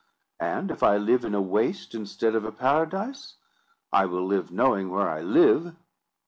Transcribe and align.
And 0.39 0.71
if 0.71 0.81
I 0.81 0.97
live 0.97 1.23
in 1.25 1.35
a 1.35 1.41
waste 1.43 1.93
instead 1.93 2.33
of 2.33 2.43
a 2.43 2.51
paradise, 2.51 3.35
I 3.93 4.07
will 4.07 4.25
live 4.25 4.51
knowing 4.51 4.89
where 4.89 5.07
I 5.07 5.21
live." 5.21 5.75